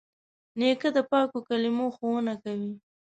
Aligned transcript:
نیکه 0.59 0.89
د 0.95 0.97
پاکو 1.09 1.39
کلمو 1.47 1.85
ښوونه 1.95 2.33
کوي. 2.43 2.73